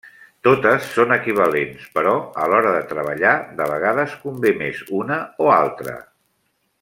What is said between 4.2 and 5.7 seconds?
convé més una o